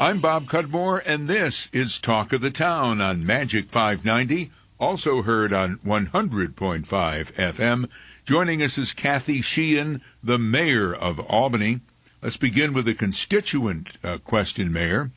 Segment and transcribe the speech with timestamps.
[0.00, 5.52] I'm Bob Cudmore, and this is Talk of the Town on Magic 590, also heard
[5.52, 7.88] on 100.5 FM.
[8.24, 11.78] Joining us is Kathy Sheehan, the mayor of Albany.
[12.20, 15.12] Let's begin with a constituent uh, question, Mayor.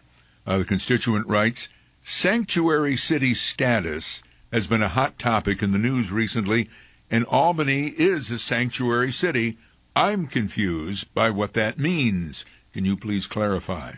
[0.45, 1.69] Uh, the constituent writes
[2.03, 4.21] Sanctuary city status
[4.53, 6.69] has been a hot topic in the news recently,
[7.09, 9.57] and Albany is a sanctuary city.
[9.95, 12.45] I'm confused by what that means.
[12.73, 13.93] Can you please clarify?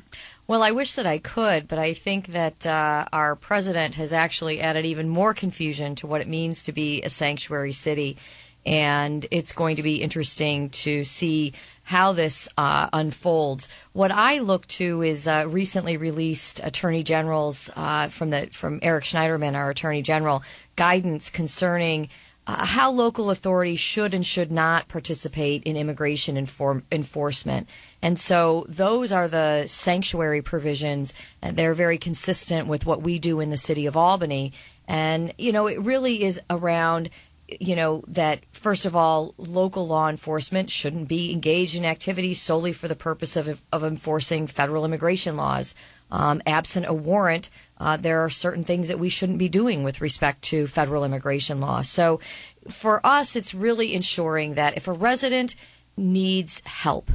[0.49, 4.59] Well, I wish that I could, but I think that uh, our president has actually
[4.59, 8.17] added even more confusion to what it means to be a sanctuary city.
[8.65, 13.69] And it's going to be interesting to see how this uh, unfolds.
[13.93, 19.03] What I look to is uh, recently released Attorney General's uh, from the from Eric
[19.03, 20.41] Schneiderman, our Attorney General,
[20.75, 22.09] guidance concerning
[22.47, 27.67] uh, how local authorities should and should not participate in immigration inform- enforcement.
[28.01, 31.13] And so those are the sanctuary provisions.
[31.41, 34.53] They're very consistent with what we do in the city of Albany.
[34.87, 37.11] And, you know, it really is around,
[37.47, 42.73] you know, that first of all, local law enforcement shouldn't be engaged in activities solely
[42.73, 45.75] for the purpose of, of enforcing federal immigration laws.
[46.11, 50.01] Um, absent a warrant, uh, there are certain things that we shouldn't be doing with
[50.01, 51.81] respect to federal immigration law.
[51.81, 52.19] So
[52.67, 55.55] for us, it's really ensuring that if a resident
[55.95, 57.11] needs help,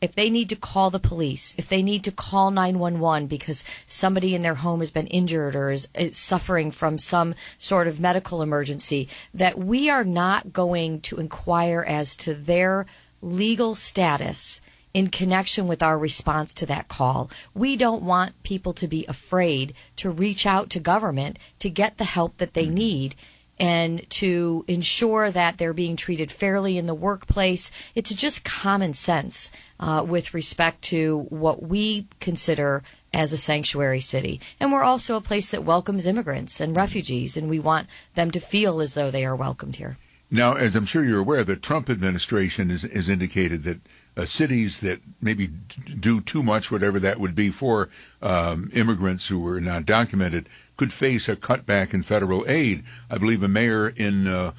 [0.00, 4.34] if they need to call the police, if they need to call 911 because somebody
[4.34, 8.42] in their home has been injured or is, is, suffering from some sort of medical
[8.42, 12.84] emergency, that we are not going to inquire as to their
[13.22, 14.60] legal status
[14.94, 17.28] in connection with our response to that call.
[17.52, 22.04] We don't want people to be afraid to reach out to government to get the
[22.04, 23.16] help that they need
[23.58, 27.70] and to ensure that they're being treated fairly in the workplace.
[27.94, 34.40] It's just common sense uh, with respect to what we consider as a sanctuary city.
[34.58, 38.40] And we're also a place that welcomes immigrants and refugees, and we want them to
[38.40, 39.98] feel as though they are welcomed here.
[40.30, 43.78] Now, as I'm sure you're aware, the Trump administration has, has indicated that
[44.16, 47.88] uh, cities that maybe do too much, whatever that would be for
[48.22, 52.84] um, immigrants who are not documented, could face a cutback in federal aid.
[53.10, 54.52] I believe a mayor in uh,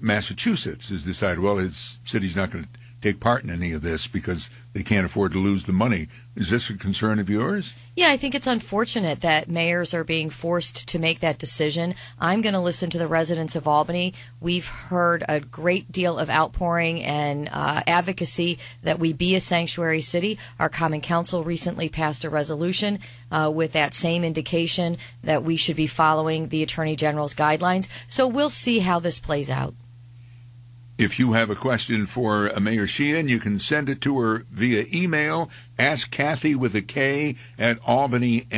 [0.00, 2.70] Massachusetts has decided, well, his city's not going to
[3.02, 6.08] take part in any of this because they can't afford to lose the money.
[6.34, 7.74] Is this a concern of yours?
[7.94, 11.94] Yeah, I think it's unfortunate that mayors are being forced to make that decision.
[12.18, 14.14] I'm going to listen to the residents of Albany.
[14.40, 20.00] We've heard a great deal of outpouring and uh, advocacy that we be a sanctuary
[20.00, 20.38] city.
[20.58, 22.98] Our Common Council recently passed a resolution
[23.30, 27.88] uh, with that same indication that we should be following the Attorney General's guidelines.
[28.06, 29.74] So we'll see how this plays out.
[31.02, 34.86] If you have a question for Mayor Sheehan, you can send it to her via
[34.94, 35.50] email.
[35.76, 38.52] Ask Kathy with a K at albanyny.gov.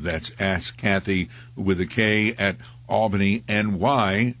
[0.00, 2.56] That's Ask Kathy with a K at
[2.88, 4.34] albanyny.gov.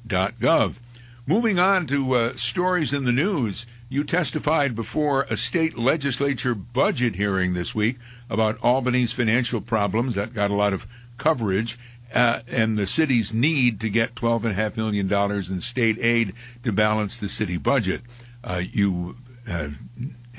[1.26, 3.66] Moving on to uh, stories in the news.
[3.90, 7.98] You testified before a state legislature budget hearing this week
[8.30, 10.14] about Albany's financial problems.
[10.14, 10.86] That got a lot of
[11.18, 11.78] coverage
[12.14, 15.12] uh, and the city's need to get $12.5 million
[15.52, 16.32] in state aid
[16.62, 18.02] to balance the city budget.
[18.42, 19.16] Uh, you
[19.48, 19.68] uh,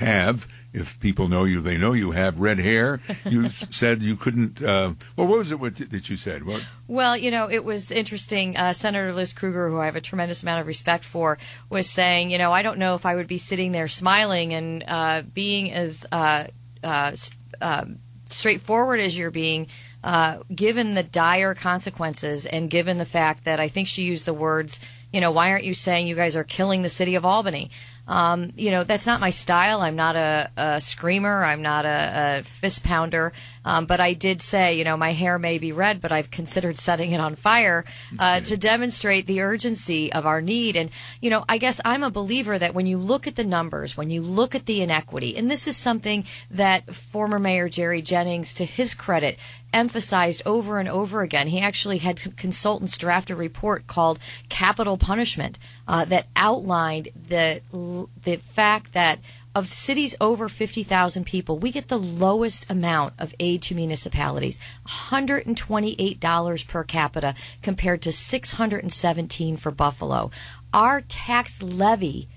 [0.00, 3.00] have, if people know you, they know you have red hair.
[3.24, 4.62] You said you couldn't.
[4.62, 6.44] Uh, well, what was it that you said?
[6.44, 6.66] What?
[6.88, 8.56] Well, you know, it was interesting.
[8.56, 11.38] Uh, Senator Liz Krueger, who I have a tremendous amount of respect for,
[11.68, 14.84] was saying, you know, I don't know if I would be sitting there smiling and
[14.88, 16.46] uh, being as uh,
[16.82, 17.12] uh,
[17.60, 17.98] um,
[18.28, 19.66] straightforward as you're being
[20.02, 24.34] uh, given the dire consequences and given the fact that I think she used the
[24.34, 24.80] words,
[25.12, 27.70] you know, why aren't you saying you guys are killing the city of Albany?
[28.08, 29.82] Um, you know, that's not my style.
[29.82, 31.44] I'm not a, a screamer.
[31.44, 33.32] I'm not a, a fist pounder.
[33.64, 36.78] Um, but I did say, you know, my hair may be red, but I've considered
[36.90, 37.84] setting it on fire
[38.18, 40.76] uh, to demonstrate the urgency of our need.
[40.76, 40.90] And,
[41.20, 44.10] you know, I guess I'm a believer that when you look at the numbers, when
[44.10, 48.64] you look at the inequity, and this is something that former Mayor Jerry Jennings, to
[48.64, 49.38] his credit,
[49.72, 51.48] emphasized over and over again.
[51.48, 54.18] He actually had consultants draft a report called
[54.48, 59.20] Capital Punishment uh, that outlined the the fact that
[59.54, 66.68] of cities over 50,000 people, we get the lowest amount of aid to municipalities, $128
[66.68, 70.30] per capita compared to 617 for Buffalo.
[70.72, 72.28] Our tax levy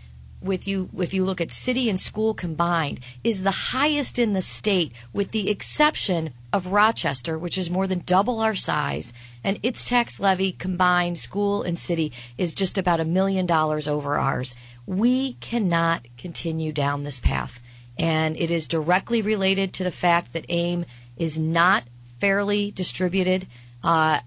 [0.41, 4.41] with you if you look at city and school combined is the highest in the
[4.41, 9.11] state with the exception of Rochester which is more than double our size
[9.43, 14.17] and its tax levy combined school and city is just about a million dollars over
[14.17, 14.55] ours
[14.85, 17.61] we cannot continue down this path
[17.97, 20.85] and it is directly related to the fact that AIM
[21.17, 21.83] is not
[22.19, 23.47] fairly distributed.
[23.83, 24.19] Uh,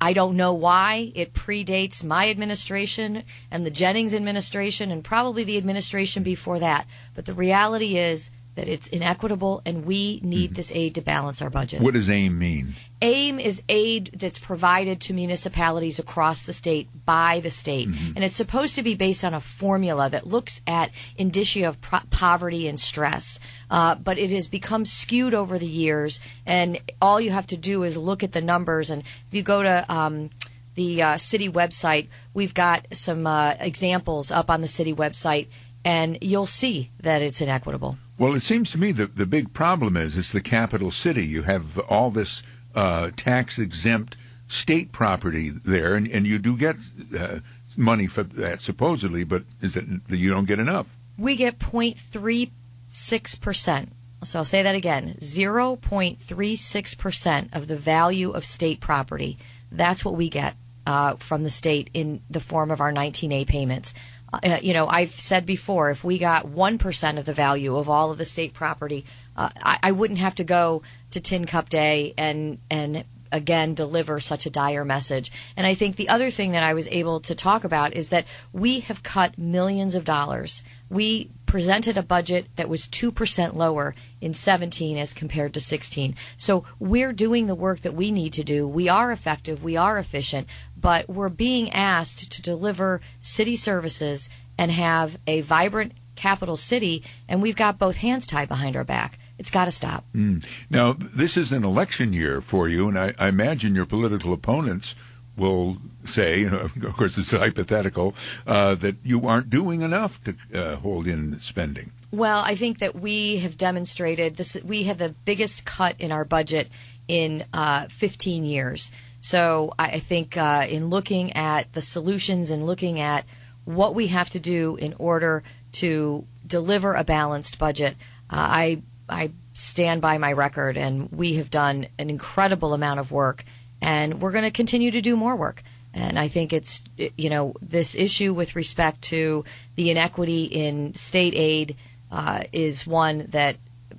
[0.00, 1.12] I don't know why.
[1.14, 6.86] It predates my administration and the Jennings administration and probably the administration before that.
[7.14, 10.54] But the reality is that it's inequitable and we need mm-hmm.
[10.54, 11.80] this aid to balance our budget.
[11.80, 12.74] What does AIM mean?
[13.02, 17.88] AIM is aid that's provided to municipalities across the state by the state.
[17.88, 18.12] Mm-hmm.
[18.16, 22.00] And it's supposed to be based on a formula that looks at indicia of pro-
[22.10, 23.40] poverty and stress.
[23.70, 26.20] Uh, but it has become skewed over the years.
[26.46, 28.90] And all you have to do is look at the numbers.
[28.90, 30.30] And if you go to um,
[30.74, 35.48] the uh, city website, we've got some uh, examples up on the city website,
[35.84, 37.96] and you'll see that it's inequitable.
[38.16, 41.26] Well, it seems to me that the big problem is it's the capital city.
[41.26, 42.42] You have all this
[42.74, 44.16] uh, tax exempt
[44.46, 46.76] state property there, and, and you do get
[47.18, 47.40] uh,
[47.76, 50.96] money for that supposedly, but is it you don't get enough?
[51.18, 53.92] We get 0.36 percent.
[54.22, 59.38] So I'll say that again: 0.36 percent of the value of state property.
[59.72, 60.54] That's what we get
[60.86, 63.92] uh, from the state in the form of our 19A payments.
[64.42, 68.10] Uh, you know, I've said before, if we got 1% of the value of all
[68.10, 69.04] of the state property,
[69.36, 73.04] uh, I, I, wouldn't have to go to Tin Cup Day and, and
[73.34, 75.30] again deliver such a dire message.
[75.56, 78.26] And I think the other thing that I was able to talk about is that
[78.52, 80.62] we have cut millions of dollars.
[80.88, 86.14] We presented a budget that was 2% lower in 17 as compared to 16.
[86.36, 88.68] So we're doing the work that we need to do.
[88.68, 94.70] We are effective, we are efficient, but we're being asked to deliver city services and
[94.70, 99.18] have a vibrant capital city, and we've got both hands tied behind our back.
[99.38, 100.04] It's got to stop.
[100.14, 100.44] Mm.
[100.70, 104.94] Now, this is an election year for you, and I, I, imagine your political opponents
[105.36, 108.14] will say, you know, of course, it's hypothetical,
[108.46, 111.90] uh, that you aren't doing enough to uh, hold in spending.
[112.12, 114.56] Well, I think that we have demonstrated this.
[114.64, 116.68] We had the biggest cut in our budget
[117.08, 118.92] in uh, 15 years.
[119.20, 123.24] So I think uh, in looking at the solutions and looking at
[123.64, 125.42] what we have to do in order
[125.72, 127.96] to deliver a balanced budget,
[128.30, 133.10] uh, I I stand by my record, and we have done an incredible amount of
[133.12, 133.44] work,
[133.80, 135.62] and we're going to continue to do more work.
[135.92, 139.44] And I think it's you know this issue with respect to
[139.76, 141.76] the inequity in state aid
[142.10, 143.56] uh, is one that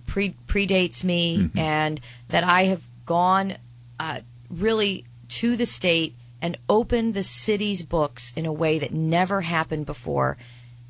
[0.07, 1.57] pre- predates me, mm-hmm.
[1.57, 3.57] and that I have gone
[3.99, 9.41] uh, really to the state and opened the city's books in a way that never
[9.41, 10.37] happened before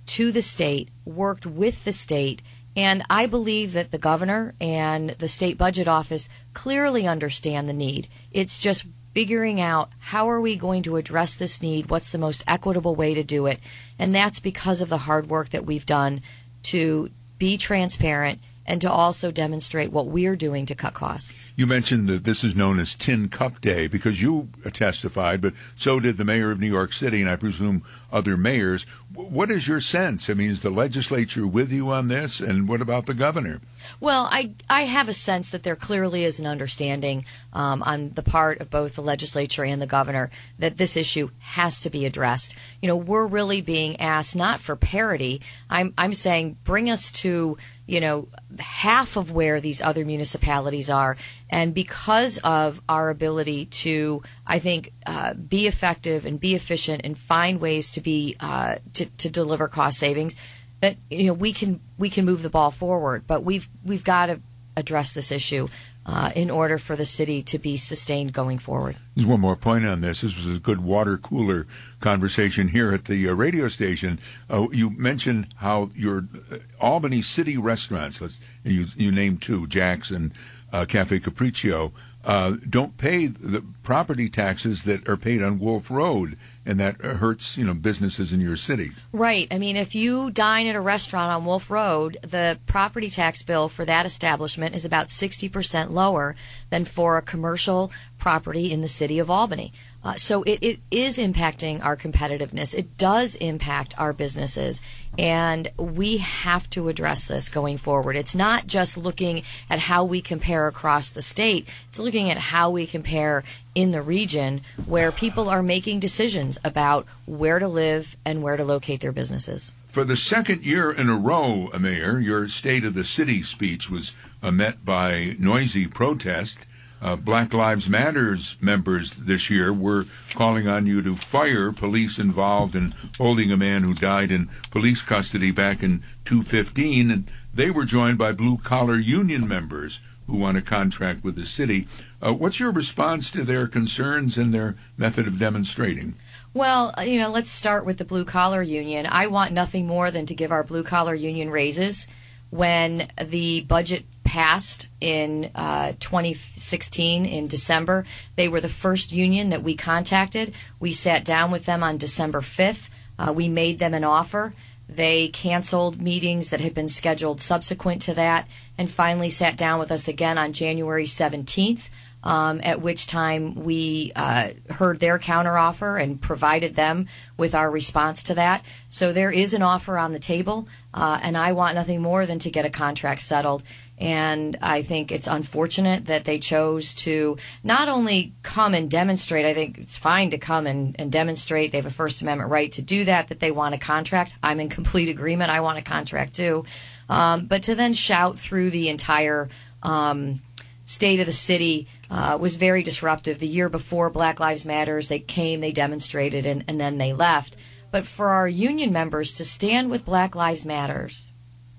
[0.05, 2.41] to the state, worked with the state,
[2.75, 8.07] and I believe that the governor and the state budget office clearly understand the need.
[8.31, 12.43] It's just figuring out how are we going to address this need, what's the most
[12.47, 13.59] equitable way to do it,
[13.97, 16.21] and that's because of the hard work that we've done
[16.63, 21.53] to be transparent and to also demonstrate what we're doing to cut costs.
[21.55, 25.99] You mentioned that this is known as Tin Cup Day because you testified, but so
[25.99, 28.85] did the mayor of New York City, and I presume other mayors.
[29.13, 30.29] What is your sense?
[30.29, 33.61] I mean, is the legislature with you on this, and what about the governor?
[33.99, 38.23] Well, I I have a sense that there clearly is an understanding um, on the
[38.23, 42.55] part of both the legislature and the governor that this issue has to be addressed.
[42.81, 45.41] You know, we're really being asked not for parity.
[45.69, 48.27] I'm I'm saying bring us to you know,
[48.59, 51.17] half of where these other municipalities are.
[51.49, 57.17] And because of our ability to, I think, uh, be effective and be efficient and
[57.17, 60.35] find ways to be uh, to, to deliver cost savings,
[60.81, 63.25] that you know we can we can move the ball forward.
[63.27, 64.41] But we've we've got to
[64.75, 65.67] address this issue
[66.05, 68.95] uh, in order for the city to be sustained going forward.
[69.15, 70.21] There's one more point on this.
[70.21, 71.65] This was a good water cooler
[71.99, 74.19] conversation here at the uh, radio station.
[74.49, 80.11] Uh, you mentioned how your uh, Albany city restaurants, let's, you, you named two, Jack's
[80.11, 80.31] and
[80.71, 81.91] uh, Cafe Capriccio,
[82.23, 87.57] uh, don't pay the property taxes that are paid on Wolf Road, and that hurts
[87.57, 88.91] you know businesses in your city.
[89.11, 89.47] Right.
[89.51, 93.69] I mean, if you dine at a restaurant on Wolf Road, the property tax bill
[93.69, 96.35] for that establishment is about sixty percent lower
[96.69, 99.71] than for a commercial property in the city of Albany.
[100.05, 102.75] Uh, so it, it is impacting our competitiveness.
[102.75, 104.83] It does impact our businesses.
[105.17, 108.15] And we have to address this going forward.
[108.15, 112.69] It's not just looking at how we compare across the state, it's looking at how
[112.69, 113.43] we compare
[113.73, 118.63] in the region where people are making decisions about where to live and where to
[118.63, 119.73] locate their businesses.
[119.87, 124.13] For the second year in a row, Mayor, your State of the City speech was
[124.43, 126.67] uh, met by noisy protest
[127.05, 132.75] uh, Black Lives Matters members this year were calling on you to fire police involved
[132.75, 137.11] in holding a man who died in police custody back in 2015.
[137.11, 141.45] And they were joined by blue collar union members who want to contract with the
[141.45, 141.87] city.
[142.23, 146.15] Uh, what's your response to their concerns and their method of demonstrating?
[146.55, 149.05] Well, uh, you know, let's start with the blue collar union.
[149.05, 152.07] I want nothing more than to give our blue collar union raises.
[152.49, 159.63] When the budget passed in uh, 2016 in December, they were the first union that
[159.63, 160.53] we contacted.
[160.77, 162.89] We sat down with them on December 5th.
[163.17, 164.53] Uh, we made them an offer.
[164.89, 168.45] They canceled meetings that had been scheduled subsequent to that
[168.77, 171.87] and finally sat down with us again on January 17th.
[172.21, 178.23] Um, at which time we uh, heard their counteroffer and provided them with our response
[178.23, 178.65] to that.
[178.89, 182.39] So there is an offer on the table, uh, and I want nothing more than
[182.39, 183.61] to get a contract settled.
[183.97, 189.53] And I think it's unfortunate that they chose to not only come and demonstrate, I
[189.53, 191.71] think it's fine to come and, and demonstrate.
[191.71, 194.35] They have a First Amendment right to do that, that they want a contract.
[194.43, 195.49] I'm in complete agreement.
[195.49, 196.65] I want a contract too.
[197.07, 199.47] Um, but to then shout through the entire
[199.81, 200.41] um,
[200.83, 203.39] state of the city uh, was very disruptive.
[203.39, 207.55] The year before Black Lives Matters, they came, they demonstrated, and, and then they left.
[207.91, 211.24] But for our union members to stand with Black Lives Matters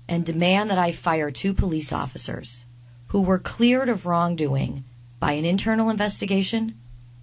[0.07, 2.65] and demand that I fire two police officers
[3.07, 4.83] who were cleared of wrongdoing
[5.19, 6.75] by an internal investigation,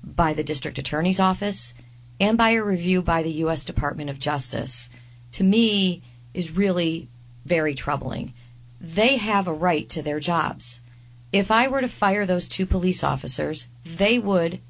[0.02, 1.74] by the district attorney's office,
[2.20, 3.64] and by a review by the U.S.
[3.64, 4.90] Department of Justice,
[5.32, 7.08] to me is really
[7.44, 8.32] very troubling.
[8.80, 10.80] They have a right to their jobs.
[11.32, 14.60] If I were to fire those two police officers, they would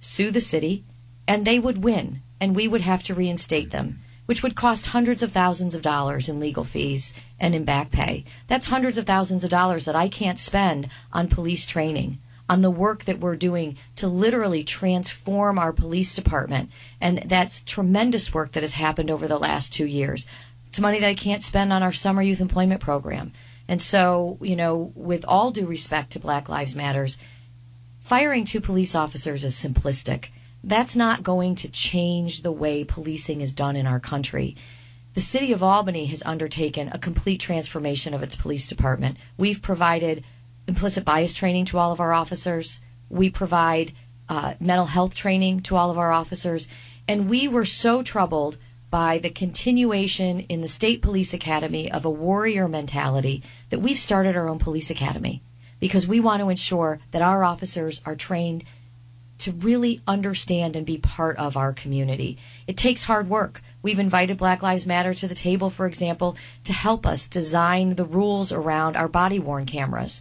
[0.00, 0.84] sue the city
[1.26, 5.22] and they would win, and we would have to reinstate them, which would cost hundreds
[5.22, 8.24] of thousands of dollars in legal fees and in back pay.
[8.46, 12.70] That's hundreds of thousands of dollars that I can't spend on police training, on the
[12.70, 16.70] work that we're doing to literally transform our police department.
[17.00, 20.26] And that's tremendous work that has happened over the last two years.
[20.66, 23.32] It's money that I can't spend on our summer youth employment program.
[23.68, 27.16] And so, you know, with all due respect to Black Lives Matters,
[28.00, 30.28] firing two police officers is simplistic.
[30.66, 34.56] That's not going to change the way policing is done in our country.
[35.12, 39.18] The city of Albany has undertaken a complete transformation of its police department.
[39.36, 40.24] We've provided
[40.66, 42.80] implicit bias training to all of our officers.
[43.10, 43.92] We provide
[44.26, 46.66] uh, mental health training to all of our officers.
[47.06, 48.56] And we were so troubled
[48.88, 54.34] by the continuation in the State Police Academy of a warrior mentality that we've started
[54.34, 55.42] our own police academy
[55.78, 58.64] because we want to ensure that our officers are trained
[59.44, 62.36] to really understand and be part of our community.
[62.66, 63.62] It takes hard work.
[63.82, 68.04] We've invited Black Lives Matter to the table, for example, to help us design the
[68.04, 70.20] rules around our body worn cameras.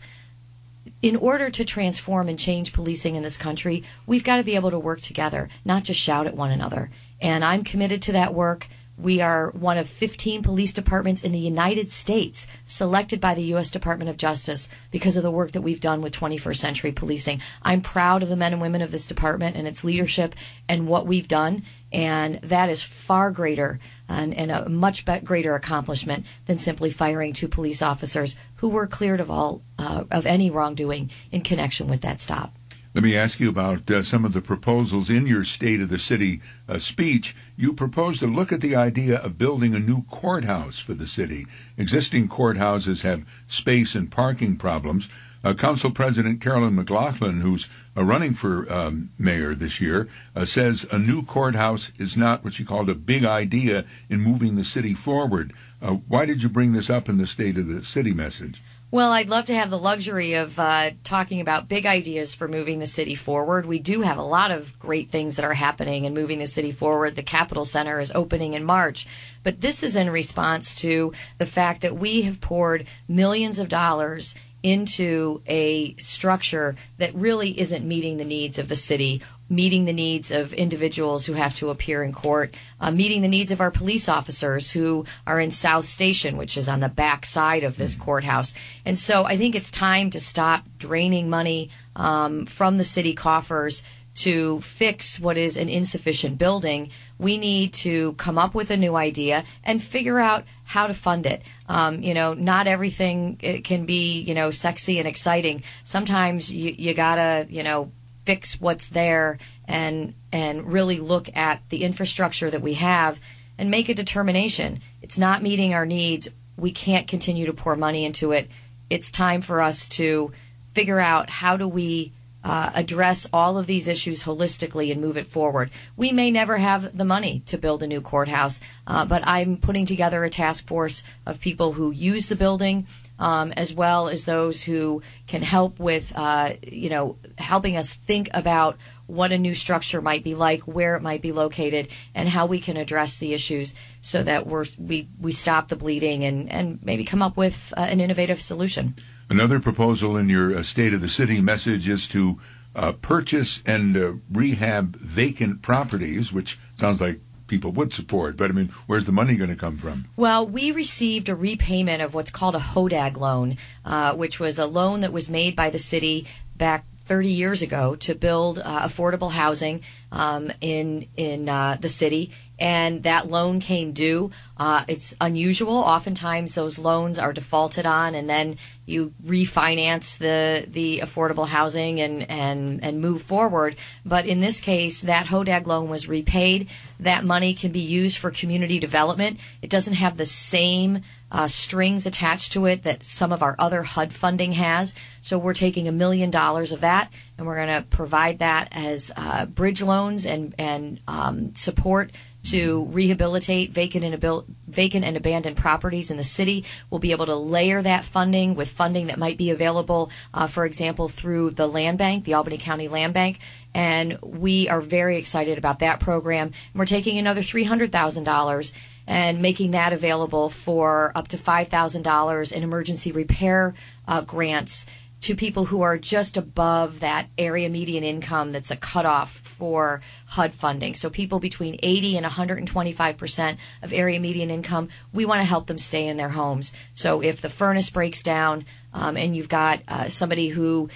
[1.01, 4.71] In order to transform and change policing in this country, we've got to be able
[4.71, 6.89] to work together, not just shout at one another
[7.23, 8.67] and I'm committed to that work.
[9.03, 13.69] We are one of 15 police departments in the United States selected by the U.S.
[13.69, 17.41] Department of Justice because of the work that we've done with 21st century policing.
[17.63, 20.35] I'm proud of the men and women of this department and its leadership
[20.69, 21.63] and what we've done.
[21.91, 27.49] And that is far greater and, and a much greater accomplishment than simply firing two
[27.49, 32.21] police officers who were cleared of all uh, of any wrongdoing in connection with that
[32.21, 32.55] stop.
[32.95, 35.97] Let me ask you about uh, some of the proposals in your State of the
[35.97, 37.35] City uh, speech.
[37.57, 41.47] You proposed to look at the idea of building a new courthouse for the city.
[41.75, 45.09] Existing courthouses have space and parking problems.
[45.43, 50.85] Uh, Council President Carolyn McLaughlin, who's uh, running for um, mayor this year, uh, says
[50.91, 54.93] a new courthouse is not what she called a big idea in moving the city
[54.93, 55.51] forward.
[55.81, 58.61] Uh, why did you bring this up in the State of the City message?
[58.93, 62.77] Well, I'd love to have the luxury of uh, talking about big ideas for moving
[62.77, 63.65] the city forward.
[63.65, 66.71] We do have a lot of great things that are happening and moving the city
[66.71, 67.15] forward.
[67.15, 69.07] The Capital Center is opening in March.
[69.41, 74.35] But this is in response to the fact that we have poured millions of dollars
[74.61, 80.31] into a structure that really isn't meeting the needs of the city meeting the needs
[80.31, 84.09] of individuals who have to appear in court, uh, meeting the needs of our police
[84.09, 88.53] officers who are in South Station, which is on the back side of this courthouse.
[88.85, 93.83] And so I think it's time to stop draining money um, from the city coffers
[94.15, 96.89] to fix what is an insufficient building.
[97.17, 101.25] We need to come up with a new idea and figure out how to fund
[101.25, 101.41] it.
[101.67, 105.63] Um, you know, not everything can be, you know, sexy and exciting.
[105.83, 107.91] Sometimes you, you gotta, you know,
[108.25, 113.19] fix what's there and and really look at the infrastructure that we have
[113.57, 114.81] and make a determination.
[115.01, 116.29] It's not meeting our needs.
[116.57, 118.49] We can't continue to pour money into it.
[118.89, 120.31] It's time for us to
[120.73, 122.11] figure out how do we
[122.43, 125.69] uh, address all of these issues holistically and move it forward.
[125.95, 129.85] We may never have the money to build a new courthouse, uh, but I'm putting
[129.85, 132.87] together a task force of people who use the building.
[133.19, 138.27] Um, as well as those who can help with, uh, you know, helping us think
[138.33, 142.47] about what a new structure might be like, where it might be located, and how
[142.47, 146.79] we can address the issues so that we're, we we stop the bleeding and and
[146.83, 148.95] maybe come up with uh, an innovative solution.
[149.29, 152.39] Another proposal in your uh, State of the City message is to
[152.75, 158.37] uh, purchase and uh, rehab vacant properties, which sounds like people would support.
[158.37, 160.05] But I mean, where's the money going to come from?
[160.15, 164.65] Well, we received a repayment of what's called a HODAG loan, uh, which was a
[164.65, 169.31] loan that was made by the city back 30 years ago to build uh, affordable
[169.31, 169.81] housing
[170.11, 174.31] um, in in uh, the city, and that loan came due.
[174.57, 175.73] Uh, it's unusual.
[175.73, 182.29] Oftentimes, those loans are defaulted on, and then you refinance the the affordable housing and
[182.29, 183.75] and and move forward.
[184.05, 186.69] But in this case, that HODAG loan was repaid.
[186.99, 189.39] That money can be used for community development.
[189.61, 191.01] It doesn't have the same
[191.33, 194.93] uh, strings attached to it that some of our other HUD funding has.
[195.19, 199.11] So we're taking a million dollars of that and we're going to provide that as
[199.17, 202.11] uh, bridge loans and and um, support
[202.43, 206.65] to rehabilitate vacant and, abil- vacant and abandoned properties in the city.
[206.89, 210.65] We'll be able to layer that funding with funding that might be available, uh, for
[210.65, 213.39] example, through the land bank, the Albany County Land Bank.
[213.73, 216.47] And we are very excited about that program.
[216.47, 218.73] And we're taking another $300,000
[219.07, 223.73] and making that available for up to $5,000 in emergency repair
[224.07, 224.85] uh, grants
[225.23, 230.53] to people who are just above that area median income that's a cutoff for HUD
[230.53, 230.95] funding.
[230.95, 235.67] So people between 80 and 125 percent of area median income, we want to help
[235.67, 236.73] them stay in their homes.
[236.93, 240.89] So if the furnace breaks down um, and you've got uh, somebody who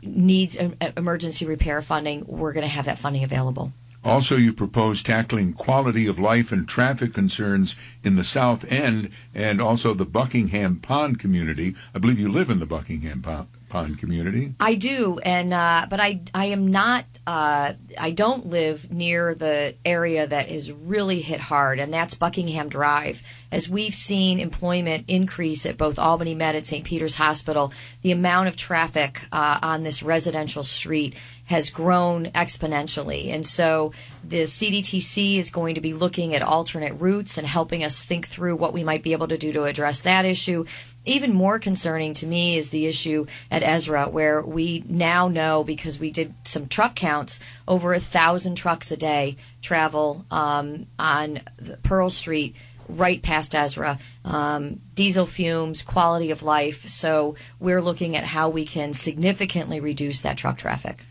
[0.00, 0.56] needs
[0.96, 3.72] emergency repair funding, we're going to have that funding available.
[4.04, 9.60] Also, you propose tackling quality of life and traffic concerns in the South End and
[9.60, 11.76] also the Buckingham Pond community.
[11.94, 14.54] I believe you live in the Buckingham Pond pond community.
[14.60, 17.06] I do, and uh, but I I am not.
[17.26, 22.68] Uh, I don't live near the area that is really hit hard, and that's Buckingham
[22.68, 23.22] Drive.
[23.50, 26.84] As we've seen employment increase at both Albany Med and St.
[26.84, 31.14] Peter's Hospital, the amount of traffic uh, on this residential street
[31.46, 33.28] has grown exponentially.
[33.28, 33.92] And so
[34.24, 38.56] the CDTC is going to be looking at alternate routes and helping us think through
[38.56, 40.64] what we might be able to do to address that issue
[41.04, 45.98] even more concerning to me is the issue at Ezra, where we now know because
[45.98, 51.40] we did some truck counts, over a thousand trucks a day travel um, on
[51.82, 52.54] Pearl Street
[52.88, 53.98] right past Ezra.
[54.24, 56.86] Um, diesel fumes, quality of life.
[56.88, 61.04] So we're looking at how we can significantly reduce that truck traffic.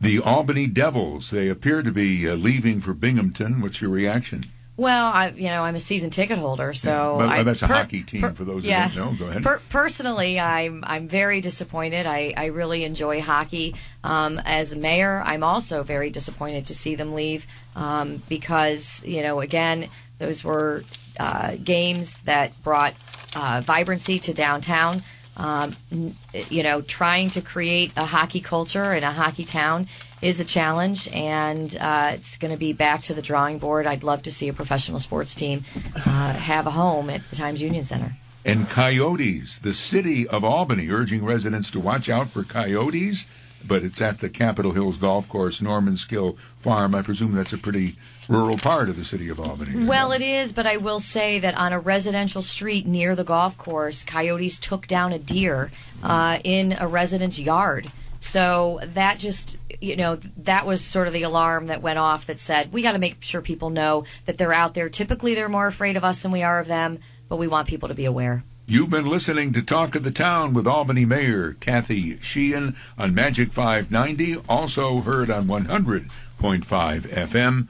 [0.00, 3.60] The Albany Devils, they appear to be uh, leaving for Binghamton.
[3.60, 4.46] What's your reaction?
[4.80, 7.74] Well, I you know I'm a season ticket holder, so yeah, I, that's a per,
[7.74, 9.18] hockey team per, for those yes, who don't know.
[9.26, 9.42] Go ahead.
[9.42, 12.06] Per, personally, I'm I'm very disappointed.
[12.06, 13.74] I, I really enjoy hockey.
[14.02, 19.40] Um, as mayor, I'm also very disappointed to see them leave um, because you know
[19.40, 20.84] again those were
[21.18, 22.94] uh, games that brought
[23.36, 25.02] uh, vibrancy to downtown.
[25.36, 25.76] Um,
[26.48, 29.88] you know, trying to create a hockey culture in a hockey town
[30.22, 33.86] is a challenge, and uh, it's going to be back to the drawing board.
[33.86, 35.64] I'd love to see a professional sports team
[35.96, 38.16] uh, have a home at the Times Union Center.
[38.44, 43.26] And coyotes, the city of Albany urging residents to watch out for coyotes,
[43.66, 46.94] but it's at the Capital Hills Golf Course, Normanskill Farm.
[46.94, 47.96] I presume that's a pretty
[48.28, 49.84] rural part of the city of Albany.
[49.84, 53.58] Well, it is, but I will say that on a residential street near the golf
[53.58, 55.70] course, coyotes took down a deer
[56.02, 57.90] uh, in a resident's yard.
[58.20, 62.38] So that just, you know, that was sort of the alarm that went off that
[62.38, 64.88] said, we got to make sure people know that they're out there.
[64.88, 67.88] Typically, they're more afraid of us than we are of them, but we want people
[67.88, 68.44] to be aware.
[68.66, 73.50] You've been listening to Talk of the Town with Albany Mayor Kathy Sheehan on Magic
[73.50, 77.68] 590, also heard on 100.5 FM.